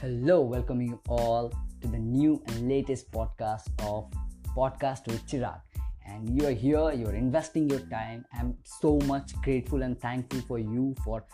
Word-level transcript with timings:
Hello, 0.00 0.40
welcome 0.40 0.80
you 0.80 0.98
all 1.10 1.52
to 1.82 1.86
the 1.86 1.98
new 1.98 2.42
and 2.46 2.66
latest 2.66 3.12
podcast 3.12 3.66
of 3.86 4.10
Podcast 4.56 5.06
with 5.06 5.26
Chirag. 5.26 5.60
And 6.06 6.34
you 6.34 6.46
are 6.46 6.52
here, 6.52 6.90
you're 6.92 7.14
investing 7.14 7.68
your 7.68 7.80
time. 7.80 8.24
I'm 8.32 8.56
so 8.64 8.96
much 9.00 9.34
grateful 9.42 9.82
and 9.82 10.00
thankful 10.00 10.40
for 10.48 10.58
you 10.58 10.94
for 11.04 11.26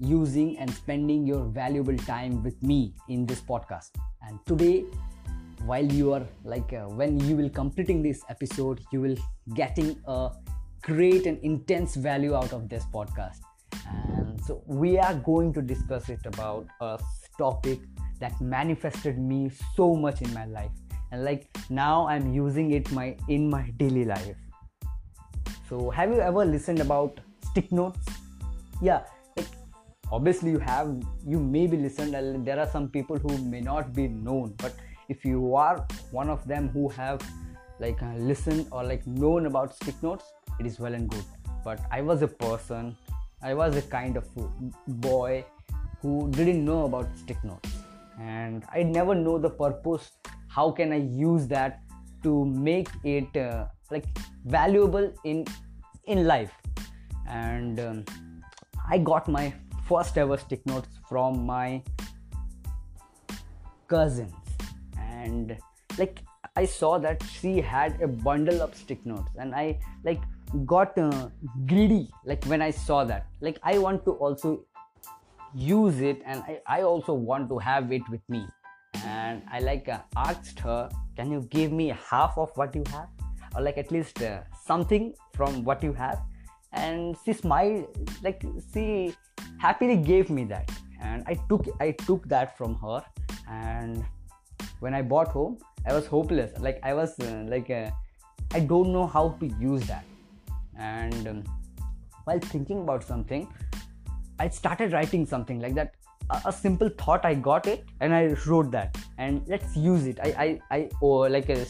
using 0.00 0.56
and 0.56 0.72
spending 0.72 1.26
your 1.26 1.44
valuable 1.44 1.98
time 1.98 2.42
with 2.42 2.56
me 2.62 2.94
in 3.10 3.26
this 3.26 3.42
podcast. 3.42 3.90
And 4.26 4.38
today, 4.46 4.86
while 5.66 5.84
you 5.84 6.14
are 6.14 6.26
like 6.44 6.72
uh, 6.72 6.88
when 6.88 7.20
you 7.28 7.36
will 7.36 7.50
completing 7.50 8.02
this 8.02 8.22
episode, 8.30 8.80
you 8.90 9.02
will 9.02 9.16
getting 9.52 10.00
a 10.06 10.30
great 10.80 11.26
and 11.26 11.38
intense 11.44 11.94
value 11.94 12.34
out 12.34 12.54
of 12.54 12.70
this 12.70 12.84
podcast. 12.86 13.40
And 13.84 14.42
so 14.42 14.62
we 14.64 14.96
are 14.96 15.14
going 15.14 15.52
to 15.52 15.60
discuss 15.60 16.08
it 16.08 16.20
about 16.24 16.66
a 16.80 16.98
topic 17.38 17.80
that 18.20 18.40
manifested 18.40 19.18
me 19.18 19.50
so 19.74 19.94
much 19.94 20.22
in 20.22 20.32
my 20.34 20.46
life. 20.46 20.70
And 21.12 21.24
like 21.24 21.48
now 21.70 22.06
i'm 22.08 22.32
using 22.32 22.72
it 22.72 22.90
my 22.92 23.16
in 23.28 23.48
my 23.48 23.70
daily 23.76 24.04
life. 24.04 24.36
So 25.68 25.90
have 25.90 26.10
you 26.10 26.20
ever 26.20 26.44
listened 26.44 26.80
about 26.80 27.20
stick 27.42 27.70
notes? 27.72 28.00
Yeah 28.82 29.02
obviously 30.12 30.50
you 30.50 30.58
have 30.58 30.88
you 31.26 31.40
may 31.40 31.66
be 31.66 31.76
listened 31.76 32.46
there 32.46 32.58
are 32.60 32.66
some 32.66 32.88
people 32.88 33.18
who 33.18 33.38
may 33.38 33.60
not 33.60 33.92
be 33.92 34.08
known. 34.08 34.54
But 34.58 34.74
if 35.08 35.24
you 35.24 35.54
are 35.54 35.86
one 36.10 36.28
of 36.28 36.46
them 36.46 36.68
who 36.68 36.88
have 36.90 37.20
like 37.78 38.02
uh, 38.02 38.14
listened 38.16 38.66
or 38.70 38.84
like 38.84 39.06
known 39.06 39.46
about 39.46 39.74
stick 39.74 40.00
notes 40.02 40.24
it 40.58 40.66
is 40.66 40.78
well 40.80 40.94
and 40.94 41.08
good. 41.10 41.24
But 41.64 41.80
i 41.90 42.00
was 42.00 42.22
a 42.22 42.28
person 42.28 42.96
i 43.42 43.52
was 43.52 43.76
a 43.76 43.82
kind 43.82 44.16
of 44.16 44.26
boy 44.86 45.44
who 46.02 46.30
didn't 46.30 46.64
know 46.64 46.84
about 46.84 47.06
stick 47.16 47.42
notes 47.44 47.76
and 48.20 48.64
i 48.72 48.82
never 48.82 49.14
know 49.14 49.38
the 49.38 49.50
purpose. 49.50 50.12
How 50.48 50.70
can 50.70 50.92
i 50.92 50.96
use 50.96 51.46
that 51.48 51.80
to 52.22 52.44
make 52.44 52.88
it 53.04 53.36
uh, 53.36 53.66
like 53.90 54.06
valuable 54.44 55.12
in 55.24 55.44
in 56.04 56.26
life? 56.26 56.52
And 57.28 57.80
um, 57.80 58.04
i 58.88 58.98
got 58.98 59.28
my 59.28 59.52
first 59.88 60.16
ever 60.18 60.36
stick 60.36 60.64
notes 60.66 60.88
from 61.08 61.44
my 61.46 61.82
cousins. 63.88 64.34
And 64.98 65.56
like 65.98 66.20
i 66.56 66.64
saw 66.64 66.98
that 66.98 67.22
she 67.22 67.60
had 67.60 68.00
a 68.00 68.08
bundle 68.08 68.62
of 68.62 68.74
stick 68.74 69.04
notes 69.04 69.30
and 69.36 69.54
i 69.54 69.78
like 70.04 70.22
got 70.64 70.96
uh, 70.96 71.28
greedy 71.66 72.08
like 72.24 72.44
when 72.46 72.62
i 72.62 72.70
saw 72.70 73.04
that. 73.04 73.26
Like 73.40 73.58
i 73.62 73.78
want 73.78 74.04
to 74.06 74.12
also 74.12 74.64
use 75.54 76.00
it 76.00 76.22
and 76.24 76.42
I, 76.42 76.60
I 76.66 76.82
also 76.82 77.12
want 77.12 77.48
to 77.50 77.58
have 77.58 77.92
it 77.92 78.02
with 78.10 78.20
me. 78.28 78.46
And 79.04 79.42
i 79.52 79.58
like 79.60 79.88
uh, 79.88 79.98
asked 80.16 80.58
her 80.60 80.88
can 81.16 81.30
you 81.30 81.40
give 81.50 81.72
me 81.72 81.94
half 82.10 82.36
of 82.36 82.50
what 82.56 82.74
you 82.74 82.84
have? 82.92 83.08
Or 83.54 83.62
like 83.62 83.78
at 83.78 83.90
least 83.90 84.22
uh, 84.22 84.40
something 84.64 85.14
from 85.34 85.64
what 85.64 85.82
you 85.82 85.92
have? 85.94 86.20
And 86.72 87.16
she 87.24 87.32
smiled 87.32 87.86
like 88.22 88.44
she 88.72 89.14
happily 89.58 89.96
gave 89.96 90.30
me 90.30 90.44
that. 90.44 90.70
And 91.00 91.24
i 91.26 91.34
took 91.48 91.66
i 91.80 91.90
took 91.90 92.28
that 92.28 92.56
from 92.56 92.74
her. 92.76 93.02
And 93.48 94.04
when 94.80 94.94
i 94.94 95.02
bought 95.02 95.28
home 95.28 95.58
i 95.86 95.92
was 95.92 96.06
hopeless. 96.06 96.58
Like 96.58 96.80
i 96.82 96.92
was 96.94 97.18
uh, 97.20 97.44
like 97.48 97.70
uh, 97.70 97.90
i 98.52 98.60
don't 98.60 98.92
know 98.92 99.06
how 99.06 99.30
to 99.40 99.46
use 99.60 99.86
that. 99.86 100.04
And 100.78 101.28
um, 101.28 101.44
while 102.24 102.40
thinking 102.40 102.80
about 102.80 103.04
something 103.04 103.48
I 104.38 104.48
started 104.48 104.92
writing 104.92 105.26
something 105.26 105.60
like 105.60 105.74
that. 105.74 105.94
A, 106.30 106.42
a, 106.46 106.52
simple 106.52 106.88
thought, 106.88 107.24
I 107.24 107.34
got 107.34 107.66
it 107.66 107.84
and 108.00 108.12
I 108.12 108.34
wrote 108.46 108.70
that. 108.72 108.96
And 109.18 109.42
let's 109.46 109.76
use 109.76 110.06
it. 110.06 110.18
I 110.22 110.60
I, 110.70 110.76
I 110.76 110.90
oh, 111.00 111.20
like 111.36 111.48
uh, 111.50 111.54
a, 111.54 111.66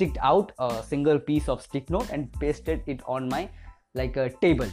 sticked 0.00 0.18
out 0.22 0.52
a 0.58 0.82
single 0.82 1.18
piece 1.18 1.48
of 1.48 1.60
stick 1.62 1.90
note 1.90 2.08
and 2.10 2.32
pasted 2.40 2.82
it 2.86 3.02
on 3.06 3.28
my 3.28 3.48
like 3.94 4.16
a 4.16 4.30
table, 4.40 4.68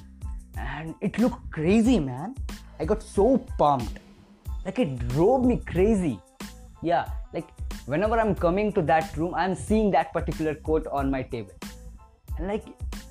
and 0.57 0.95
it 1.01 1.17
looked 1.19 1.51
crazy, 1.51 1.99
man. 1.99 2.35
I 2.79 2.85
got 2.85 3.03
so 3.03 3.37
pumped, 3.57 3.99
like 4.63 4.79
it 4.79 5.07
drove 5.09 5.43
me 5.43 5.57
crazy. 5.57 6.19
Yeah, 6.81 7.09
like 7.33 7.49
whenever 7.87 8.19
I'm 8.19 8.35
coming 8.35 8.71
to 8.73 8.81
that 8.83 9.17
room, 9.17 9.35
I'm 9.35 9.55
seeing 9.55 9.91
that 9.91 10.13
particular 10.13 10.55
quote 10.55 10.87
on 10.87 11.11
my 11.11 11.23
table, 11.23 11.51
and 12.37 12.47
like 12.47 12.65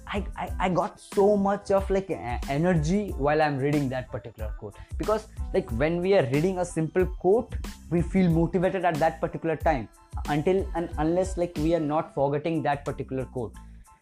I, 0.09 0.25
I, 0.37 0.51
I 0.61 0.69
got 0.69 1.01
so 1.01 1.37
much 1.37 1.71
of 1.71 1.89
like 1.91 2.11
energy 2.49 3.11
while 3.19 3.43
i'm 3.43 3.59
reading 3.59 3.89
that 3.89 4.11
particular 4.11 4.53
quote. 4.59 4.77
Because 4.99 5.27
like 5.53 5.69
when 5.71 6.01
we 6.01 6.15
are 6.15 6.25
reading 6.33 6.59
a 6.59 6.65
simple 6.65 7.07
quote 7.07 7.55
we 7.91 8.03
feel 8.03 8.31
motivated 8.31 8.85
at 8.85 8.95
that 8.97 9.21
particular 9.21 9.57
time. 9.57 9.89
Until 10.29 10.67
and 10.75 10.91
unless 10.99 11.37
like 11.37 11.57
we 11.59 11.75
are 11.75 11.81
not 11.81 12.15
forgetting 12.15 12.63
that 12.63 12.85
particular 12.85 13.25
quote. 13.25 13.55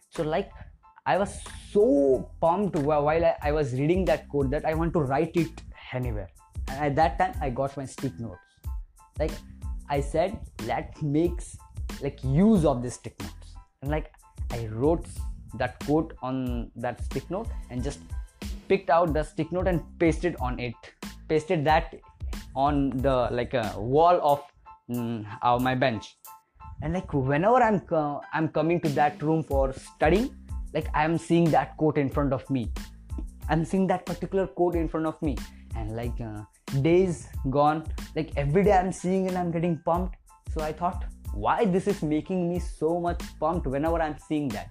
So 0.09 0.23
like 0.23 0.51
i 1.05 1.17
was 1.17 1.39
so 1.71 2.29
pumped 2.41 2.75
while 2.77 3.07
I, 3.07 3.35
I 3.41 3.51
was 3.51 3.73
reading 3.73 4.05
that 4.05 4.27
quote 4.29 4.49
that 4.51 4.65
i 4.65 4.73
want 4.73 4.93
to 4.93 5.01
write 5.01 5.35
it 5.35 5.61
anywhere. 5.93 6.29
And 6.67 6.85
at 6.85 6.95
that 6.95 7.17
time 7.17 7.33
i 7.41 7.49
got 7.49 7.75
my 7.77 7.85
stick 7.85 8.19
notes. 8.19 8.39
Like 9.19 9.31
i 9.89 10.01
said 10.01 10.39
let's 10.65 11.01
make 11.01 11.39
like 12.01 12.23
use 12.23 12.63
of 12.65 12.83
this 12.83 12.95
stick 12.95 13.19
notes. 13.19 13.55
And 13.81 13.91
like 13.91 14.11
i 14.51 14.67
wrote 14.67 15.07
that 15.57 15.79
quote 15.85 16.13
on 16.21 16.71
that 16.75 17.03
stick 17.03 17.29
note 17.29 17.47
and 17.69 17.83
just 17.83 17.99
picked 18.67 18.89
out 18.89 19.13
the 19.13 19.23
stick 19.23 19.51
note 19.51 19.67
and 19.67 19.81
pasted 19.99 20.35
on 20.39 20.59
it. 20.59 20.75
Pasted 21.27 21.65
that 21.65 21.95
on 22.55 22.89
the 22.97 23.27
like 23.31 23.53
a 23.53 23.73
wall 23.77 24.19
of 24.21 24.43
mm, 24.89 25.25
uh, 25.41 25.57
my 25.59 25.75
bench. 25.75 26.17
And 26.81 26.93
like 26.93 27.13
whenever 27.13 27.61
i'm 27.63 27.81
uh, 27.91 28.19
i'm 28.33 28.49
coming 28.49 28.81
to 28.81 28.89
that 28.89 29.21
room 29.21 29.43
for 29.43 29.73
studying 29.73 30.35
like 30.73 30.87
i'm 30.93 31.17
seeing 31.17 31.49
that 31.51 31.77
quote 31.77 31.97
in 31.97 32.09
front 32.09 32.33
of 32.33 32.49
me. 32.49 32.71
I'm 33.49 33.63
seeing 33.63 33.87
that 33.87 34.05
particular 34.05 34.47
quote 34.47 34.75
in 34.75 34.87
front 34.89 35.05
of 35.05 35.21
me. 35.21 35.37
And 35.75 35.95
like 35.95 36.19
uh, 36.19 36.41
days 36.81 37.27
gone 37.49 37.85
like 38.15 38.31
every 38.37 38.63
day 38.63 38.73
i'm 38.73 38.91
seeing 38.91 39.27
and 39.27 39.37
i'm 39.37 39.51
getting 39.51 39.77
pumped. 39.85 40.15
So 40.53 40.61
i 40.61 40.71
thought 40.71 41.05
why 41.33 41.65
this 41.65 41.85
is 41.85 42.01
making 42.01 42.49
me 42.49 42.59
so 42.59 42.99
much 42.99 43.21
pumped 43.39 43.67
whenever 43.67 44.01
i'm 44.01 44.17
seeing 44.27 44.47
that 44.47 44.69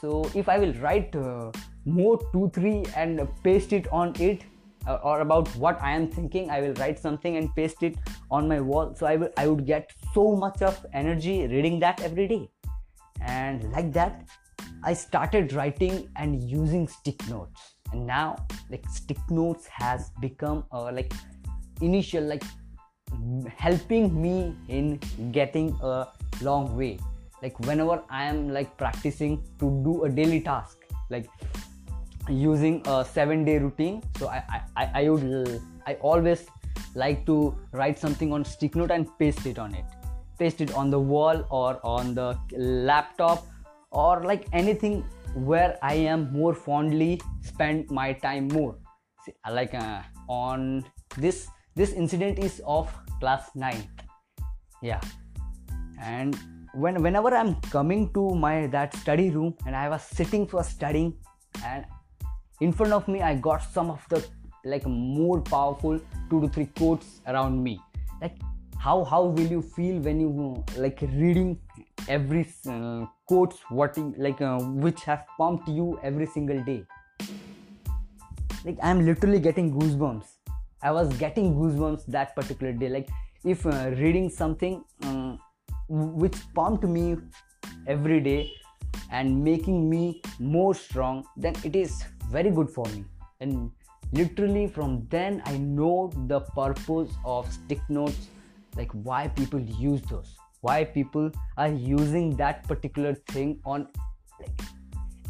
so 0.00 0.30
if 0.34 0.48
i 0.48 0.58
will 0.58 0.72
write 0.74 1.14
uh, 1.16 1.50
more 1.84 2.18
two 2.32 2.50
three 2.54 2.84
and 2.96 3.26
paste 3.42 3.72
it 3.72 3.86
on 3.92 4.12
it 4.20 4.44
uh, 4.86 4.98
or 5.02 5.20
about 5.20 5.48
what 5.56 5.80
i 5.82 5.92
am 5.92 6.08
thinking 6.08 6.50
i 6.50 6.60
will 6.60 6.74
write 6.74 6.98
something 6.98 7.36
and 7.36 7.54
paste 7.54 7.82
it 7.82 7.96
on 8.30 8.48
my 8.48 8.60
wall. 8.60 8.94
So 8.94 9.06
i 9.06 9.16
will 9.16 9.30
i 9.36 9.46
would 9.46 9.64
get 9.66 9.92
so 10.14 10.36
much 10.36 10.62
of 10.62 10.84
energy 10.92 11.46
reading 11.46 11.80
that 11.80 12.02
every 12.02 12.28
day. 12.28 12.50
And 13.20 13.72
like 13.72 13.92
that 13.92 14.28
i 14.84 14.92
started 14.94 15.52
writing 15.52 16.08
and 16.16 16.42
using 16.42 16.86
stick 16.88 17.26
notes. 17.28 17.74
And 17.92 18.06
now 18.06 18.36
like 18.70 18.88
stick 18.90 19.18
notes 19.30 19.66
has 19.66 20.10
become 20.20 20.64
uh, 20.72 20.92
like 20.92 21.12
initial 21.80 22.24
like 22.24 22.44
helping 23.56 24.20
me 24.20 24.54
in 24.68 25.00
getting 25.32 25.76
a 25.82 26.08
long 26.42 26.76
way 26.76 26.98
like 27.42 27.58
whenever 27.60 28.02
i 28.10 28.24
am 28.24 28.48
like 28.48 28.76
practicing 28.76 29.42
to 29.58 29.70
do 29.84 30.04
a 30.04 30.08
daily 30.08 30.40
task 30.40 30.78
like 31.10 31.28
using 32.28 32.82
a 32.86 33.04
seven 33.04 33.44
day 33.44 33.58
routine 33.58 34.02
so 34.18 34.28
i 34.28 34.42
i, 34.76 34.90
I 35.02 35.08
would 35.08 35.60
i 35.86 35.94
always 35.94 36.46
like 36.94 37.24
to 37.26 37.54
write 37.72 37.98
something 37.98 38.32
on 38.32 38.44
stick 38.44 38.74
note 38.74 38.90
and 38.90 39.06
paste 39.18 39.46
it 39.46 39.58
on 39.58 39.74
it. 39.74 39.84
Paste 40.38 40.60
it 40.60 40.72
on 40.74 40.90
the 40.90 40.98
wall 40.98 41.44
or 41.50 41.80
on 41.84 42.14
the 42.14 42.38
laptop 42.56 43.46
or 43.90 44.22
like 44.22 44.46
anything 44.52 45.04
where 45.34 45.76
i 45.82 45.94
am 45.94 46.30
more 46.32 46.54
fondly 46.54 47.20
spend 47.42 47.90
my 47.90 48.12
time 48.12 48.48
more. 48.48 48.76
See, 49.24 49.32
like 49.50 49.74
uh, 49.74 50.02
on 50.28 50.84
this 51.16 51.48
this 51.74 51.92
incident 51.92 52.38
is 52.38 52.60
of 52.66 52.92
class 53.20 53.50
9 53.54 53.88
yeah. 54.82 55.00
And 56.00 56.38
when 56.84 57.02
whenever 57.02 57.30
i'm 57.42 57.54
coming 57.76 58.02
to 58.16 58.22
my 58.46 58.66
that 58.78 58.94
study 59.02 59.30
room 59.30 59.54
and 59.66 59.74
i 59.74 59.88
was 59.88 60.02
sitting 60.18 60.46
for 60.46 60.62
studying 60.62 61.12
and 61.64 61.84
in 62.60 62.72
front 62.72 62.92
of 62.98 63.08
me 63.08 63.22
i 63.30 63.34
got 63.48 63.62
some 63.76 63.90
of 63.90 64.04
the 64.10 64.20
like 64.64 64.86
more 64.86 65.40
powerful 65.40 66.00
two 66.30 66.40
to 66.40 66.48
three 66.48 66.66
quotes 66.76 67.20
around 67.26 67.62
me. 67.62 67.80
Like 68.20 68.36
how 68.78 69.04
how 69.04 69.24
will 69.24 69.46
you 69.46 69.62
feel 69.62 70.00
when 70.00 70.20
you 70.20 70.64
like 70.76 71.00
reading 71.00 71.58
every 72.08 72.46
uh, 72.68 73.06
quotes 73.26 73.58
what 73.70 73.96
like 74.16 74.40
uh, 74.40 74.58
which 74.58 75.04
have 75.04 75.24
pumped 75.38 75.68
you 75.68 75.98
every 76.02 76.26
single 76.26 76.62
day? 76.64 76.84
Like 78.64 78.78
i'm 78.82 79.04
literally 79.04 79.40
getting 79.40 79.72
goosebumps. 79.72 80.26
I 80.82 80.92
was 80.92 81.12
getting 81.16 81.54
goosebumps 81.54 82.06
that 82.06 82.36
particular 82.36 82.72
day. 82.72 82.88
Like 82.88 83.08
if 83.44 83.66
uh, 83.66 83.90
reading 83.96 84.30
something 84.30 84.84
um, 85.02 85.38
which 85.88 86.36
pumped 86.54 86.84
me 86.84 87.16
every 87.86 88.20
day 88.20 88.52
and 89.10 89.42
making 89.42 89.88
me 89.88 90.22
more 90.38 90.74
strong 90.74 91.24
then 91.36 91.54
it 91.64 91.74
is 91.74 92.04
very 92.30 92.50
good 92.50 92.68
for 92.68 92.84
me. 92.86 93.04
And 93.40 93.70
literally 94.12 94.66
from 94.66 95.06
then 95.10 95.42
i 95.44 95.56
know 95.58 96.10
the 96.28 96.40
purpose 96.40 97.10
of 97.26 97.50
stick 97.52 97.80
notes 97.90 98.28
like 98.76 98.90
why 98.92 99.28
people 99.28 99.60
use 99.60 100.00
those 100.10 100.36
why 100.62 100.82
people 100.82 101.30
are 101.56 101.68
using 101.68 102.34
that 102.36 102.66
particular 102.66 103.14
thing 103.32 103.60
on 103.64 103.86
like 104.40 104.60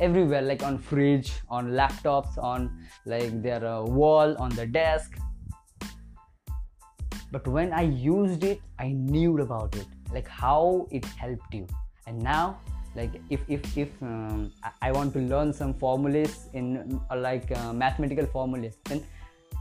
everywhere 0.01 0.43
like 0.43 0.63
on 0.63 0.79
fridge 0.79 1.33
on 1.49 1.71
laptops 1.71 2.39
on 2.39 2.71
like 3.05 3.43
their 3.43 3.65
uh, 3.67 3.83
wall 3.83 4.37
on 4.39 4.51
the 4.51 4.67
desk. 4.67 5.19
But 7.31 7.47
when 7.47 7.73
i 7.75 7.83
used 7.83 8.43
it 8.43 8.61
i 8.79 8.89
knew 8.89 9.39
about 9.41 9.77
it 9.77 9.87
like 10.13 10.29
how 10.29 10.87
it 10.91 11.05
helped 11.05 11.53
you. 11.53 11.67
And 12.07 12.23
now 12.23 12.59
like 12.97 13.21
if 13.29 13.41
if 13.49 13.77
if 13.77 13.91
um, 14.03 14.51
i 14.81 14.91
want 14.91 15.13
to 15.13 15.21
learn 15.33 15.53
some 15.53 15.75
formulas 15.75 16.49
in 16.55 16.99
uh, 17.11 17.17
like 17.17 17.53
uh, 17.55 17.71
mathematical 17.71 18.27
formulas 18.27 18.79
then 18.87 19.05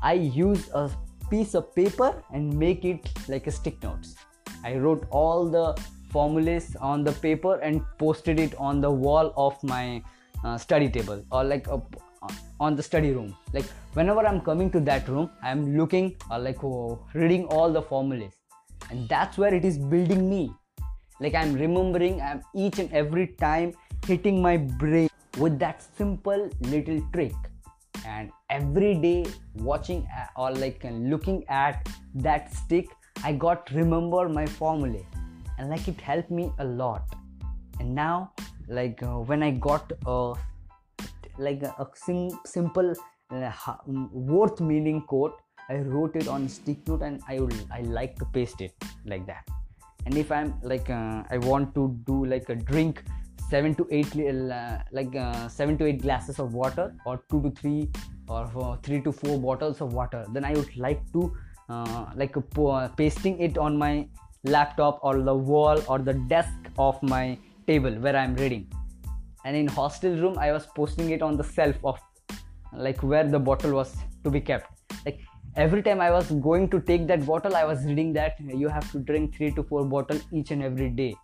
i 0.02 0.14
use 0.14 0.70
a 0.74 0.90
piece 1.30 1.54
of 1.56 1.74
paper 1.76 2.24
and 2.34 2.58
make 2.58 2.86
it 2.86 3.10
like 3.28 3.48
a 3.48 3.52
stick 3.52 3.82
notes. 3.84 4.16
I 4.64 4.76
wrote 4.78 5.06
all 5.10 5.46
the 5.46 5.80
formulas 6.12 6.76
on 6.80 7.04
the 7.04 7.12
paper 7.12 7.60
and 7.60 7.82
posted 7.98 8.40
it 8.40 8.56
on 8.58 8.82
the 8.82 8.90
wall 8.90 9.34
of 9.36 9.62
my 9.64 10.02
uh, 10.44 10.58
study 10.58 10.90
table 10.90 11.24
or 11.32 11.44
like 11.44 11.68
a, 11.68 11.82
uh, 12.22 12.34
on 12.60 12.76
the 12.76 12.84
study 12.84 13.12
room. 13.12 13.36
Like 13.54 13.66
whenever 13.94 14.26
i'm 14.30 14.40
coming 14.48 14.70
to 14.74 14.80
that 14.88 15.08
room 15.12 15.30
i'm 15.42 15.62
looking 15.78 16.16
or 16.30 16.38
like 16.40 16.64
oh, 16.64 17.00
reading 17.14 17.46
all 17.46 17.72
the 17.78 17.82
formulas 17.82 18.34
and 18.90 19.08
that's 19.10 19.38
where 19.38 19.54
it 19.54 19.66
is 19.66 19.78
building 19.78 20.30
me. 20.30 20.54
Like 21.20 21.34
i'm 21.34 21.54
remembering 21.54 22.22
i'm 22.22 22.42
each 22.54 22.80
and 22.80 22.92
every 22.94 23.28
time 23.44 23.74
hitting 24.06 24.42
my 24.42 24.58
brain 24.58 25.10
with 25.38 25.60
that 25.60 25.84
simple 25.98 26.50
little 26.62 27.02
trick. 27.14 27.34
And 28.06 28.32
every 28.50 28.94
day 28.96 29.26
watching 29.56 30.08
or 30.36 30.52
like 30.52 30.86
looking 30.92 31.44
at 31.50 31.90
that 32.16 32.54
stick 32.54 32.88
i 33.24 33.32
got 33.32 33.72
remember 33.72 34.30
my 34.30 34.46
formula. 34.46 35.00
And 35.58 35.70
like 35.70 35.88
it 35.88 36.00
helped 36.00 36.30
me 36.30 36.52
a 36.60 36.66
lot. 36.66 37.16
And 37.80 37.96
now 37.96 38.32
like 38.68 39.02
uh, 39.02 39.20
when 39.32 39.42
i 39.42 39.52
got 39.52 39.92
a 40.06 40.36
like 41.40 41.64
a, 41.64 41.74
a 41.80 41.88
sim- 41.96 42.40
simple 42.46 42.94
uh, 43.32 43.52
worth 44.12 44.62
meaning 44.62 45.02
quote 45.02 45.42
i 45.70 45.78
wrote 45.78 46.16
it 46.16 46.28
on 46.28 46.48
stick 46.48 46.88
note 46.88 47.02
and 47.02 47.22
i 47.28 47.40
would 47.40 47.56
i 47.72 47.82
like 47.82 48.18
to 48.18 48.26
paste 48.26 48.62
it 48.62 48.74
like 49.06 49.26
that. 49.28 49.46
And 50.06 50.18
if 50.18 50.32
i'm 50.32 50.54
like 50.62 50.90
uh, 50.90 51.24
i 51.30 51.38
want 51.38 51.74
to 51.76 51.98
do 52.06 52.26
like 52.26 52.50
a 52.50 52.56
drink 52.56 53.04
7 53.50 53.76
to 53.76 53.88
8 53.90 54.52
uh, 54.52 54.78
like 54.92 55.16
uh, 55.16 55.48
7 55.48 55.78
to 55.78 55.86
8 55.86 56.02
glasses 56.02 56.40
of 56.40 56.54
water 56.54 56.94
or 57.06 57.24
2 57.30 57.42
to 57.44 57.52
3 57.52 57.90
or 58.30 58.80
3 58.84 59.02
to 59.02 59.12
4 59.12 59.40
bottles 59.40 59.82
of 59.82 59.94
water 59.94 60.26
then 60.34 60.46
i 60.46 60.54
would 60.54 60.76
like 60.78 61.02
to 61.14 61.32
uh, 61.70 62.06
like 62.16 62.36
pasting 62.96 63.40
it 63.40 63.58
on 63.58 63.78
my 63.78 64.08
laptop 64.44 65.00
or 65.04 65.22
the 65.22 65.36
wall 65.36 65.82
or 65.88 66.00
the 66.00 66.14
desk 66.34 66.72
of 66.78 67.02
my 67.04 67.38
table 67.68 67.92
where 67.92 68.16
i'm 68.16 68.36
reading. 68.36 68.72
And 69.46 69.56
in 69.56 69.68
hostel 69.68 70.16
room 70.22 70.38
i 70.38 70.52
was 70.52 70.66
posting 70.76 71.10
it 71.12 71.22
on 71.22 71.38
the 71.38 71.44
shelf 71.44 71.76
of 71.84 72.00
like 72.74 73.02
where 73.02 73.28
the 73.28 73.40
bottle 73.40 73.72
was 73.72 73.96
to 74.24 74.30
be 74.30 74.42
kept. 74.42 74.72
Like 75.06 75.22
every 75.56 75.82
time 75.82 76.00
i 76.00 76.10
was 76.12 76.30
going 76.48 76.70
to 76.70 76.80
take 76.80 77.08
that 77.08 77.26
bottle 77.26 77.56
i 77.56 77.64
was 77.64 77.84
reading 77.86 78.14
that 78.14 78.36
you 78.40 78.68
have 78.68 78.92
to 78.92 79.00
drink 79.00 79.36
3 79.36 79.52
to 79.52 79.64
4 79.64 79.86
bottle 79.86 80.20
each 80.32 80.52
and 80.52 80.62
every 80.62 80.90
day. 80.90 81.16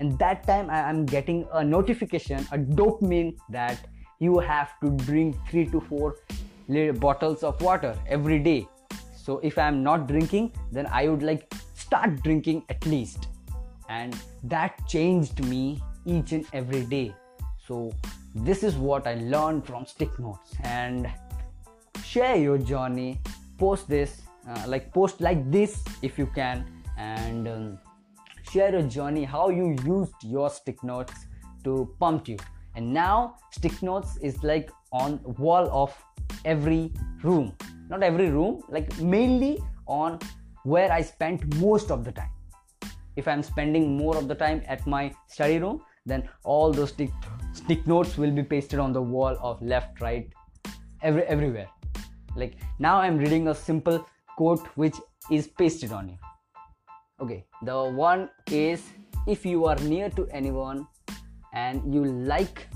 And 0.00 0.18
that 0.18 0.46
time 0.46 0.70
i 0.70 0.78
am 0.90 1.04
getting 1.04 1.46
a 1.52 1.62
notification 1.62 2.46
a 2.52 2.58
dopamine 2.58 3.36
that 3.50 3.86
you 4.18 4.38
have 4.38 4.70
to 4.80 4.90
drink 4.90 5.36
3 5.50 5.66
to 5.66 5.80
4 5.80 6.92
bottles 6.92 7.42
of 7.42 7.60
water 7.60 7.94
every 8.06 8.38
day. 8.38 8.66
So 9.14 9.38
if 9.40 9.58
i 9.58 9.66
am 9.68 9.82
not 9.82 10.06
drinking 10.08 10.52
then 10.70 10.86
i 10.86 11.08
would 11.08 11.22
like 11.22 11.52
start 11.74 12.22
drinking 12.22 12.64
at 12.68 12.86
least. 12.86 13.28
And 13.88 14.16
that 14.44 14.88
changed 14.88 15.44
me 15.44 15.82
each 16.06 16.32
and 16.32 16.46
every 16.52 16.84
day. 16.84 17.14
So 17.66 17.92
this 18.34 18.62
is 18.62 18.74
what 18.76 19.06
i 19.06 19.14
learned 19.14 19.66
from 19.66 19.84
stick 19.84 20.18
notes. 20.18 20.54
And 20.62 21.10
share 22.02 22.36
your 22.36 22.58
journey 22.58 23.20
post 23.64 23.88
this 23.88 24.22
uh, 24.48 24.64
like 24.74 24.92
post 24.98 25.20
like 25.28 25.42
this 25.56 25.82
if 26.02 26.18
you 26.18 26.26
can 26.38 26.64
and 26.98 27.48
um, 27.48 27.78
share 28.50 28.70
your 28.76 28.86
journey 28.98 29.24
how 29.24 29.48
you 29.48 29.66
used 29.84 30.28
your 30.36 30.48
stick 30.50 30.82
notes 30.92 31.26
to 31.64 31.74
pump 32.00 32.28
you 32.28 32.38
and 32.74 32.92
now 32.92 33.36
stick 33.50 33.82
notes 33.82 34.16
is 34.30 34.42
like 34.42 34.70
on 34.92 35.20
wall 35.38 35.68
of 35.82 35.92
every 36.44 36.92
room 37.22 37.52
not 37.88 38.02
every 38.02 38.30
room 38.30 38.62
like 38.68 38.88
mainly 39.00 39.58
on 39.86 40.18
where 40.64 40.92
I 40.92 41.02
spent 41.02 41.54
most 41.56 41.90
of 41.90 42.04
the 42.04 42.12
time. 42.12 42.30
If 43.16 43.28
I'm 43.28 43.42
spending 43.42 43.96
more 43.96 44.16
of 44.16 44.28
the 44.28 44.34
time 44.34 44.62
at 44.66 44.86
my 44.86 45.14
study 45.26 45.58
room, 45.58 45.82
then 46.06 46.28
all 46.44 46.72
those 46.72 46.90
stick, 46.90 47.10
stick 47.52 47.86
notes 47.86 48.16
will 48.16 48.30
be 48.30 48.42
pasted 48.42 48.78
on 48.78 48.92
the 48.92 49.02
wall 49.02 49.36
of 49.40 49.60
left, 49.60 50.00
right, 50.00 50.28
every, 51.02 51.22
everywhere. 51.24 51.68
Like 52.36 52.56
now 52.78 52.96
I'm 52.98 53.18
reading 53.18 53.48
a 53.48 53.54
simple 53.54 54.06
quote 54.36 54.66
which 54.76 54.96
is 55.30 55.46
pasted 55.46 55.92
on 55.92 56.08
you. 56.08 56.18
Okay, 57.20 57.44
the 57.62 57.84
one 57.84 58.30
is 58.50 58.82
if 59.26 59.46
you 59.46 59.66
are 59.66 59.76
near 59.76 60.10
to 60.10 60.26
anyone 60.32 60.86
and 61.52 61.94
you 61.94 62.04
like 62.04 62.66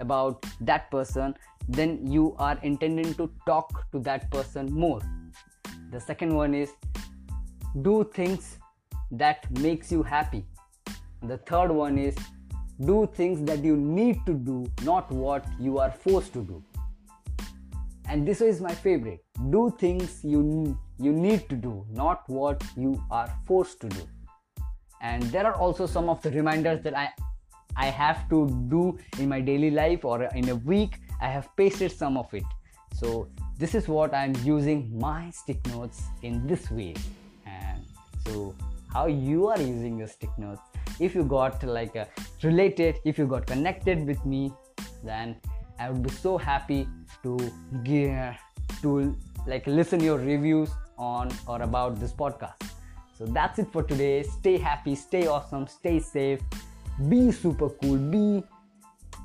about 0.00 0.44
that 0.60 0.90
person, 0.90 1.34
then 1.68 2.06
you 2.06 2.34
are 2.38 2.58
intending 2.62 3.14
to 3.14 3.30
talk 3.46 3.90
to 3.92 3.98
that 4.00 4.30
person 4.30 4.72
more. 4.72 5.00
The 5.90 6.00
second 6.00 6.34
one 6.34 6.54
is 6.54 6.70
do 7.82 8.04
things 8.12 8.58
that 9.10 9.50
makes 9.60 9.90
you 9.92 10.02
happy 10.02 10.44
the 11.22 11.38
third 11.38 11.70
one 11.70 11.98
is 11.98 12.14
do 12.84 13.08
things 13.14 13.42
that 13.44 13.64
you 13.64 13.76
need 13.76 14.24
to 14.26 14.34
do 14.34 14.66
not 14.82 15.10
what 15.10 15.46
you 15.58 15.78
are 15.78 15.90
forced 15.90 16.32
to 16.32 16.42
do 16.42 16.62
and 18.08 18.26
this 18.26 18.40
is 18.40 18.60
my 18.60 18.74
favorite. 18.74 19.24
Do 19.50 19.74
things 19.78 20.20
you 20.24 20.78
you 20.98 21.12
need 21.12 21.48
to 21.48 21.56
do 21.56 21.84
not 21.90 22.28
what 22.28 22.62
you 22.76 23.02
are 23.10 23.30
forced 23.46 23.80
to 23.80 23.88
do. 23.88 24.08
And 25.02 25.22
there 25.24 25.46
are 25.46 25.54
also 25.54 25.86
some 25.86 26.08
of 26.08 26.22
the 26.22 26.30
reminders 26.30 26.82
that 26.84 26.96
i 26.96 27.08
i 27.76 27.86
have 27.86 28.28
to 28.28 28.38
do 28.74 28.82
in 29.18 29.28
my 29.28 29.40
daily 29.40 29.70
life 29.70 30.04
or 30.04 30.22
in 30.42 30.48
a 30.48 30.56
week. 30.56 30.98
I 31.20 31.28
have 31.28 31.48
pasted 31.56 31.92
some 31.92 32.16
of 32.16 32.32
it. 32.32 32.44
So 32.94 33.28
this 33.58 33.74
is 33.74 33.88
what 33.88 34.14
i'm 34.14 34.34
using 34.44 34.86
my 34.98 35.30
stick 35.30 35.66
notes 35.68 36.02
in 36.22 36.46
this 36.46 36.70
way. 36.70 36.94
And 37.46 37.84
so 38.26 38.54
how 38.92 39.06
you 39.06 39.48
are 39.48 39.60
using 39.60 39.98
your 39.98 40.08
stick 40.08 40.30
notes. 40.38 40.62
If 40.98 41.14
you 41.14 41.24
got 41.24 41.62
like 41.62 41.96
a 41.96 42.06
related 42.42 43.00
if 43.04 43.18
you 43.18 43.26
got 43.26 43.46
connected 43.46 44.06
with 44.06 44.24
me 44.24 44.52
then 45.04 45.36
i 45.78 45.90
would 45.90 46.02
be 46.02 46.10
so 46.10 46.36
happy 46.38 46.88
to 47.22 47.38
give 47.84 48.36
to 48.82 49.16
like 49.46 49.66
listen 49.66 50.00
your 50.00 50.18
reviews 50.18 50.70
on 50.98 51.30
or 51.46 51.62
about 51.62 52.00
this 52.00 52.12
podcast. 52.12 52.62
So 53.16 53.24
that's 53.26 53.58
it 53.58 53.68
for 53.72 53.82
today. 53.82 54.22
Stay 54.22 54.58
happy 54.58 54.94
stay 54.94 55.26
awesome 55.26 55.66
stay 55.66 56.00
safe. 56.00 56.40
Be 57.08 57.30
super 57.30 57.70
cool. 57.70 57.98
Be 57.98 58.42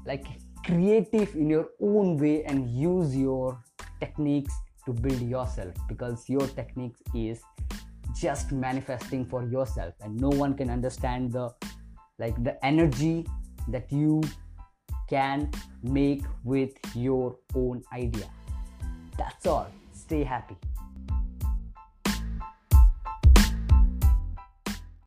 like 0.06 0.26
creative 0.66 1.36
in 1.36 1.50
your 1.50 1.70
own 1.82 2.18
way 2.18 2.44
and 2.44 2.70
use 2.70 3.16
your 3.16 3.60
techniques 4.00 4.54
to 4.86 4.94
build 4.94 5.22
yourself 5.22 5.74
because 5.88 6.30
your 6.30 6.48
techniques 6.48 7.02
is 7.16 7.42
just 8.20 8.52
manifesting 8.52 9.26
for 9.26 9.44
yourself 9.44 9.94
and 10.02 10.20
no 10.20 10.30
one 10.30 10.54
can 10.54 10.70
understand 10.70 11.32
the 11.32 11.50
like 12.20 12.36
the 12.44 12.64
energy 12.66 13.26
that 13.70 13.92
you 13.92 14.22
can 15.12 15.52
make 15.84 16.24
with 16.46 16.72
your 16.96 17.36
own 17.54 17.84
idea. 17.92 18.30
That's 19.18 19.46
all. 19.46 19.68
Stay 19.92 20.24
happy 20.24 20.56